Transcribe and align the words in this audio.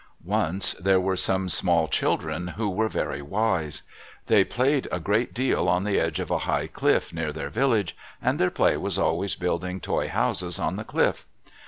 _—Once 0.27 0.73
there 0.79 0.99
were 0.99 1.15
some 1.15 1.47
small 1.47 1.87
children, 1.87 2.47
who 2.57 2.67
were 2.71 2.89
very 2.89 3.21
wise. 3.21 3.83
They 4.25 4.43
played 4.43 4.87
a 4.91 4.99
great 4.99 5.31
deal 5.31 5.69
on 5.69 5.83
the 5.83 5.99
edge 5.99 6.19
of 6.19 6.31
a 6.31 6.39
high 6.49 6.65
cliff 6.65 7.13
near 7.13 7.31
their 7.31 7.51
village, 7.51 7.95
and 8.19 8.39
their 8.39 8.49
play 8.49 8.77
was 8.77 8.97
always 8.97 9.35
building 9.35 9.79
toy 9.79 10.07
houses 10.09 10.57
on 10.57 10.75
the 10.75 10.83
cliff. 10.83 11.27